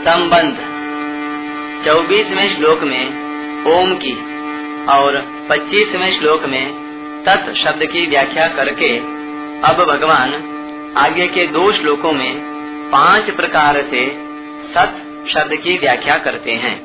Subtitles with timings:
[0.00, 0.58] संबंध।
[1.84, 3.06] चौबीसवें श्लोक में
[3.66, 4.12] ओम की
[4.86, 5.16] और
[5.50, 6.72] पच्चीसवें श्लोक में
[7.24, 8.96] तत् शब्द की व्याख्या करके
[9.64, 10.32] अब भगवान
[10.96, 12.40] आगे के दो श्लोकों में
[12.90, 14.04] पाँच प्रकार से
[14.74, 14.94] सत
[15.32, 16.76] शब्द की व्याख्या करते हैं।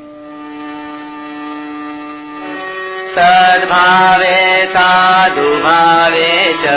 [3.15, 6.73] सद्भावे साधुभावे च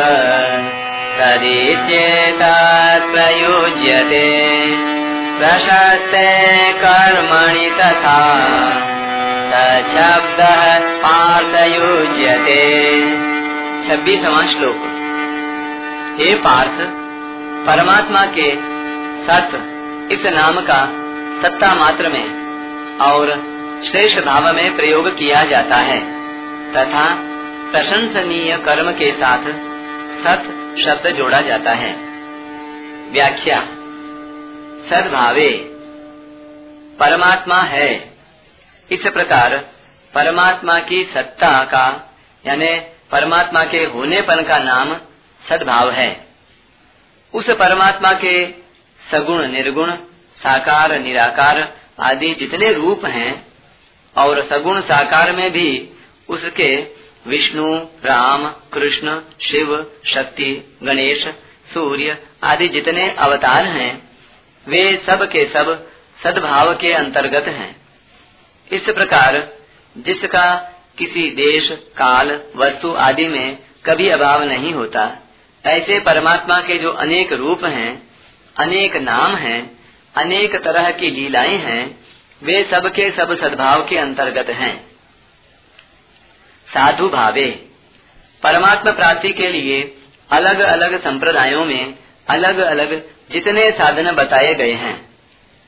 [1.18, 4.97] तदित्येतत् प्रयुज्यते।
[5.38, 8.20] प्रशस्ते कर्मणि तथा
[9.50, 12.60] सशब्दः पार्थयुज्यते।
[13.88, 14.76] छब्बीसवा श्लोक।
[16.18, 16.80] हे पार्थ,
[17.66, 18.50] परमात्मा के
[19.26, 19.50] सत
[20.12, 20.84] इस नाम का
[21.42, 22.26] सत्ता मात्र में
[22.98, 23.26] और
[23.90, 26.00] श्रेष्ठ भाव में प्रयोग किया जाता है
[26.72, 27.16] तथा
[27.72, 29.42] प्रशंसनीय कर्म के साथ
[30.24, 30.42] सत
[30.84, 31.96] शब्द जोड़ा जाता है।
[33.12, 33.66] व्याख्या
[34.90, 35.50] सद्भावे
[37.00, 38.14] परमात्मा है।
[38.90, 39.58] इस प्रकार
[40.14, 42.14] परमात्मा की सत्ता का,
[42.46, 44.94] यानी परमात्मा के होनेपन का नाम
[45.50, 46.26] सद्भाव है।
[47.34, 48.46] उस परमात्मा के
[49.10, 49.90] सगुण, निर्गुण,
[50.38, 53.46] साकार, निराकार आदि जितने रूप हैं,
[54.16, 55.90] और सगुण साकार में भी
[56.28, 56.86] उसके
[57.26, 61.24] विष्णु, राम, कृष्ण, शिव, शक्ति, गणेश,
[61.74, 64.07] सूर्य आदि जितने अवतार हैं
[64.68, 65.88] वे सब के सब
[66.24, 67.76] सद्भाव के अंतर्गत हैं।
[68.72, 69.48] इस प्रकार,
[69.98, 70.54] जिसका
[70.98, 75.16] किसी देश, काल, वस्तु आदि में कभी अभाव नहीं होता,
[75.66, 78.10] ऐसे परमात्मा के जो अनेक रूप हैं,
[78.58, 79.78] अनेक नाम हैं,
[80.16, 82.04] अनेक तरह की लीलाएँ हैं,
[82.42, 84.86] वे सब के सब सद्भाव के अंतर्गत हैं।
[86.68, 87.68] साधु भावे,
[88.42, 89.98] परमात्मा प्राप्ति के लिए
[90.30, 91.94] अलग अलग संप्रदायों में
[92.28, 95.08] अलग अलग जितने साधन बताए गए हैं,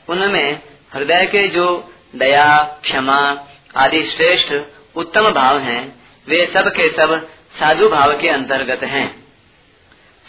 [0.09, 0.63] उनमें
[0.95, 4.55] हृदय के जो दया, क्षमा आदि श्रेष्ठ
[4.97, 7.29] उत्तम भाव हैं, वे सब के सब
[7.61, 9.21] साधु भाव के अंतर्गत हैं।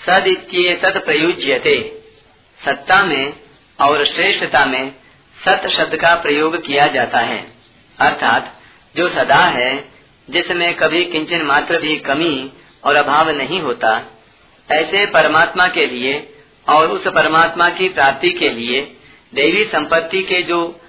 [0.10, 0.38] सद
[0.86, 2.04] सत प्रयुज्यते।
[2.66, 3.34] सत्ता में
[3.82, 4.92] और श्रेष्ठता में
[5.46, 7.52] सत शब्द का प्रयोग किया जाता है।
[8.00, 8.62] अर्थात,
[8.96, 9.90] जो सदा है,
[10.30, 14.02] जिसमें कभी किंचन मात्र भी कमी और अभाव नहीं होता
[14.72, 16.34] ऐसे परमात्मा के लिए
[16.70, 18.82] और उस परमात्मा की प्राप्ति के लिए
[19.34, 20.82] देवी संपत्ति के जो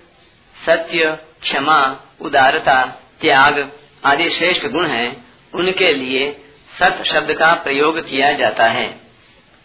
[0.66, 2.84] सत्य, क्षमा, उदारता,
[3.21, 3.72] त्याग
[4.05, 5.25] आदि श्रेष्ठ गुण हैं,
[5.55, 6.41] उनके लिए
[6.82, 9.00] सत शब्द का प्रयोग किया जाता है।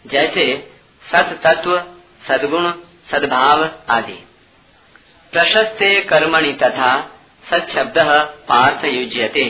[0.06, 0.70] जैसे
[1.12, 1.82] सत तत्व,
[2.28, 2.72] सदगुण,
[3.12, 4.24] सद्भाव आदि।
[5.32, 7.20] प्रशस्ते कर्मणि तथा
[7.50, 7.94] सत शब्द
[8.48, 9.44] पार्थ युज्यते।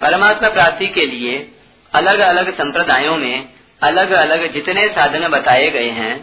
[0.00, 1.52] परमात्मा प्राप्ति के लिए
[1.94, 3.53] अलग अलग संप्रदायों में
[3.84, 6.14] अलग अलग जितने साधन बताए गए हैं,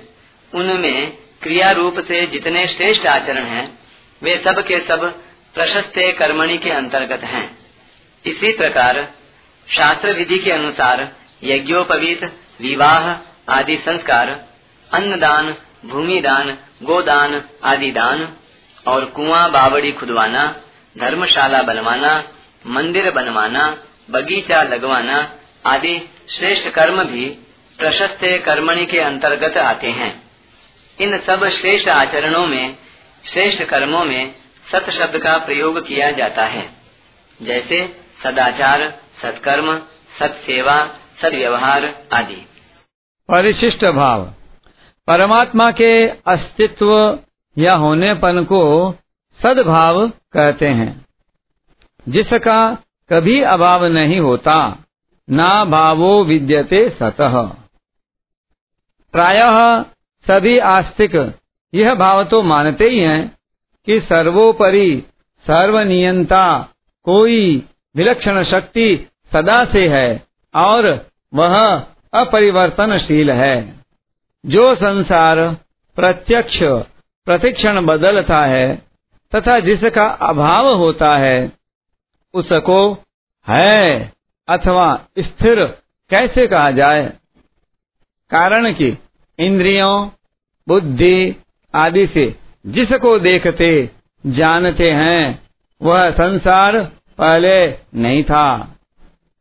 [0.54, 3.80] उनमें क्रिया रूप से जितने श्रेष्ठ आचरण हैं,
[4.22, 5.06] वे सब के सब
[5.54, 7.58] प्रशस्त कर्मणि के अंतर्गत हैं।
[8.26, 9.08] इसी प्रकार
[9.68, 11.10] शास्त्र विधि के अनुसार
[11.44, 12.24] यज्ञोपवीत,
[12.62, 13.06] विवाह
[13.50, 14.30] आदि संस्कार,
[14.94, 15.56] अन्नदान,
[15.86, 18.28] भूमिदान, गोदान आदि दान
[18.88, 20.46] और कुआँ बावड़ी खुदवाना,
[20.98, 22.24] धर्मशाला बनवाना,
[22.68, 23.78] मंदिर बनवाना,
[24.10, 25.18] बगीचा लगवाना
[25.66, 25.98] आदि
[26.30, 27.26] श्रेष्ठ कर्म भी
[27.82, 30.24] प्रशस्त कर्मणि के अंतर्गत आते हैं।
[31.00, 32.78] इन सब श्रेष्ठ आचरणों में,
[33.34, 34.36] श्रेष्ठ कर्मों में
[34.72, 36.70] सत शब्द का प्रयोग किया जाता है।
[37.42, 39.88] जैसे सदाचार, सत्कर्म सत
[40.20, 40.86] सत्सेवा,
[41.22, 42.46] सदव्यवहार आदि।
[43.30, 44.34] परिशिष्ट भाव।
[45.08, 47.20] परमात्मा के अस्तित्व
[47.58, 48.94] या होनेपन को
[49.44, 51.06] सद्भाव कहते हैं।
[52.10, 52.78] जिसका
[53.10, 54.86] कभी अभाव नहीं होता,
[55.30, 57.61] ना भावो विद्यते सतह
[59.12, 59.84] प्रायः
[60.28, 61.16] सभी आस्तिक
[61.74, 63.38] यह भाव तो मानते ही हैं
[63.86, 65.04] कि सर्वोपरि
[65.48, 66.70] सर्वनियंता
[67.04, 70.24] कोई विलक्षण शक्ति सदा से है
[70.56, 71.56] और वह
[72.14, 73.80] अपरिवर्तनशील है।
[74.46, 75.58] जो संसार
[75.96, 76.60] प्रत्यक्ष
[77.26, 78.82] प्रतिक्षण बदलता है
[79.36, 81.52] तथा जिसका अभाव होता है,
[82.34, 82.98] उसको
[83.50, 84.14] है
[84.48, 85.66] अथवा स्थिर
[86.10, 87.14] कैसे कहा जाए?
[88.32, 88.98] कारण कि,
[89.40, 90.10] इंद्रियों,
[90.68, 91.36] बुद्धि
[91.76, 92.36] आदि से
[92.68, 93.90] जिसको देखते,
[94.26, 95.50] जानते हैं,
[95.82, 96.84] वह संसार
[97.18, 98.76] पहले नहीं था,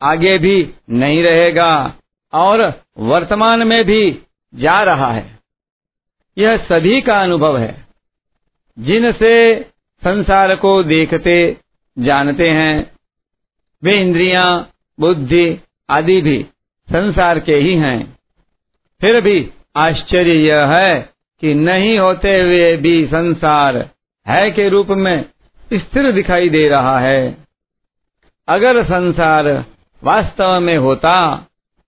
[0.03, 1.95] आगे भी नहीं रहेगा
[2.33, 4.23] और वर्तमान में भी
[4.55, 5.39] जा रहा है।
[6.39, 7.87] यह सभी का अनुभव है।
[8.79, 9.63] जिनसे
[10.05, 11.57] संसार को देखते,
[11.99, 12.93] जानते हैं,
[13.83, 14.71] वे इंद्रियाँ,
[15.01, 15.59] बुद्धि
[15.91, 16.47] आदि भी
[16.93, 18.20] संसार के ही हैं।
[19.01, 21.01] फिर भी आश्चर्य यह है
[21.43, 23.77] कि नहीं होते हुए भी संसार
[24.27, 25.25] है के रूप में
[25.73, 27.37] स्थिर दिखाई दे रहा है।
[28.49, 29.49] अगर संसार
[30.03, 31.15] वास्तव में होता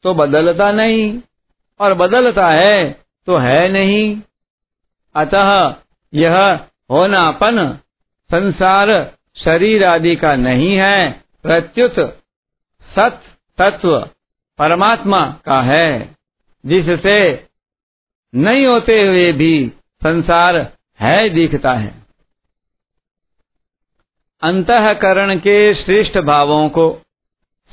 [0.05, 1.21] तो बदलता नहीं,
[1.81, 4.21] और बदलता है तो है नहीं।
[5.15, 5.75] अतः
[6.13, 6.37] यह
[6.91, 7.79] होनापन
[8.31, 8.91] संसार
[9.37, 11.11] शरीर आदि का नहीं है,
[11.43, 12.01] प्रत्युत
[12.91, 13.21] सत
[13.59, 13.99] तत्व
[14.59, 16.17] परमात्मा का है।
[16.67, 17.49] जिससे
[18.35, 19.73] नहीं होते हुए भी
[20.03, 22.03] संसार है दिखता है।
[24.43, 27.03] अंतकरण के श्रेष्ठ भावों को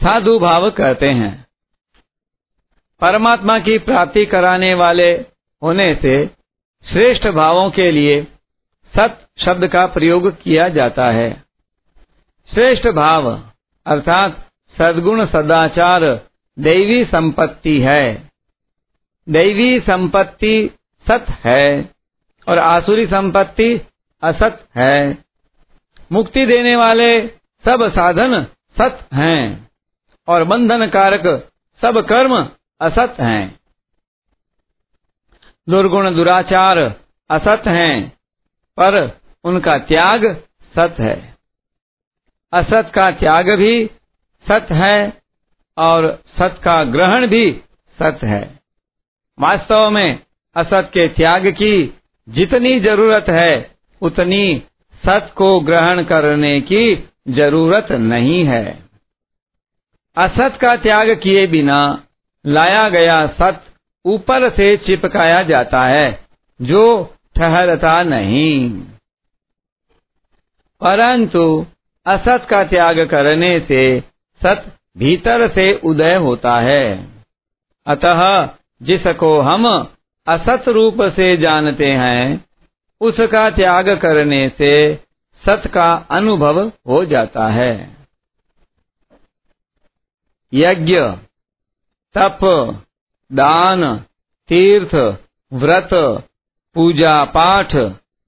[0.03, 1.47] साधु भाव कहते हैं।
[3.01, 5.11] परमात्मा की प्राप्ति कराने वाले
[5.63, 6.25] होने से
[6.83, 8.23] श्रेष्ठ भावों के लिए
[8.95, 11.43] सत शब्द का प्रयोग किया जाता है।
[12.53, 13.49] श्रेष्ठ भाव
[13.85, 16.05] अर्थात सद्गुण सदाचार
[16.59, 18.28] दैवी संपत्ति है।
[19.29, 20.69] दैवी संपत्ति
[21.07, 21.89] सत है
[22.47, 23.81] और आसुरी संपत्ति
[24.23, 25.17] असत है।
[26.11, 27.27] मुक्ति देने वाले
[27.65, 28.43] सब साधन
[28.77, 29.69] सत हैं
[30.27, 32.49] और बंधन कारक सब कर्म
[32.81, 33.59] असत हैं।
[35.69, 36.77] दुर्गुण दुराचार
[37.29, 38.09] असत हैं,
[38.77, 41.37] पर उनका त्याग सत है।
[42.53, 43.85] असत का त्याग भी
[44.45, 45.21] सत है
[45.77, 47.61] और सत का ग्रहण भी
[47.97, 48.58] सत है।
[49.39, 50.19] वास्तव में
[50.55, 53.71] असत के त्याग की जितनी ज़रूरत है,
[54.01, 54.63] उतनी
[55.05, 58.79] सत को ग्रहण करने की ज़रूरत नहीं है।
[60.17, 62.03] असत का त्याग किए बिना
[62.45, 63.63] लाया गया सत
[64.05, 66.19] ऊपर से चिपकाया जाता है,
[66.61, 68.69] जो ठहरता नहीं।
[70.81, 71.65] परंतु
[72.05, 74.03] असत का त्याग करने से
[74.43, 74.65] सत
[74.97, 77.07] भीतर से उदय होता है।
[77.87, 78.49] अतः
[78.81, 79.93] जिसको हम
[80.27, 82.45] असत रूप से जानते हैं,
[83.01, 84.95] उसका त्याग करने से
[85.45, 87.97] सत का अनुभव हो जाता है।
[90.53, 90.99] यज्ञ,
[92.17, 92.39] तप,
[93.33, 93.97] दान,
[94.49, 94.95] तीर्थ,
[95.53, 95.89] व्रत,
[96.75, 97.75] पूजा पाठ,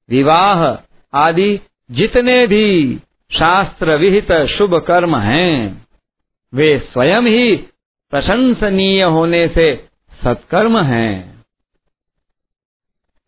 [0.09, 0.77] विवाह
[1.13, 1.59] आदि
[1.91, 2.95] जितने भी
[3.31, 5.87] शास्त्र विहित शुभ कर्म हैं,
[6.53, 7.55] वे स्वयं ही
[8.11, 9.90] प्रशंसनीय होने से
[10.21, 11.45] सत्कर्म हैं।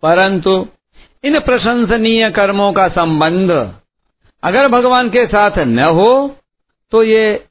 [0.03, 0.55] परंतु
[1.23, 3.51] इन प्रशंसनीय कर्मों का संबंध
[4.43, 6.11] अगर भगवान के साथ न हो
[6.91, 7.45] तो ये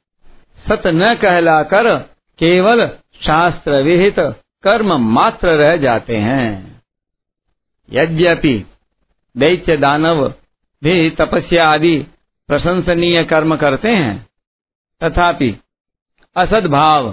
[0.67, 1.97] सत न कहलाकर
[2.39, 2.87] केवल
[3.21, 4.19] शास्त्र विहित
[4.63, 6.81] कर्म मात्र रह जाते हैं।
[7.89, 8.53] यद्यपि
[9.35, 10.27] दैत्य दानव
[10.81, 11.97] भी तपस्या आदि
[12.49, 14.27] प्रशंसनीय कर्म करते हैं,
[15.01, 15.49] तथापि
[16.35, 17.09] असद भाव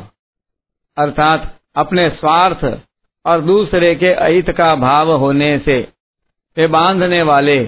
[0.96, 2.64] अर्थात अपने स्वार्थ
[3.24, 5.78] और दूसरे के अहित का भाव होने से
[6.56, 7.58] वे बांधने वाले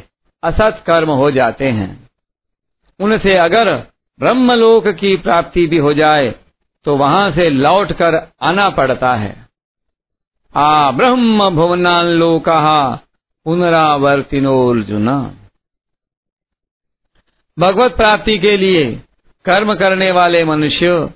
[0.42, 1.90] असत कर्म हो जाते हैं।
[3.00, 3.70] उनसे अगर
[4.20, 6.34] ब्रह्मलोक की प्राप्ति भी हो जाए
[6.86, 9.34] तो वहाँ से लौट कर आना पड़ता है।
[10.54, 12.94] आ ब्रह्म भुवनान लोका
[13.46, 15.16] पुनरावर्तिनोर्जुना
[17.58, 18.84] भगवत प्राप्ति के लिए
[19.44, 21.08] कर्म करने वाले मनुष्य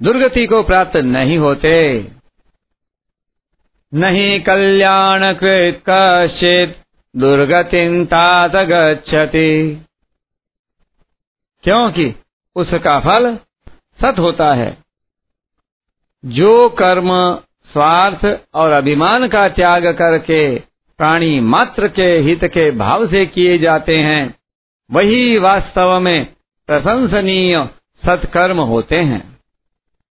[0.00, 1.72] दुर्गति को प्राप्त नहीं होते।
[3.94, 5.90] नहीं कल्याण कृत
[7.16, 9.82] दुर्गति तात गच्छति
[11.62, 12.14] क्योंकि
[12.56, 13.38] उसका फल
[14.02, 14.78] सत होता है।
[16.24, 17.38] जो कर्म,
[17.72, 20.56] स्वार्थ और अभिमान का त्याग करके,
[20.98, 24.34] प्राणी मात्र के हित के भाव से किए जाते हैं,
[24.90, 26.24] वही वास्तव में
[26.66, 27.68] प्रशंसनीय
[28.06, 29.39] सत्कर्म होते हैं।